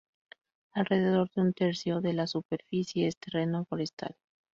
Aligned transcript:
Alrededor 0.71 1.29
de 1.35 1.41
un 1.43 1.53
tercio 1.53 2.01
de 2.01 2.13
la 2.13 2.25
superficie 2.25 3.05
es 3.07 3.19
terreno 3.19 3.65
forestal. 3.65 4.15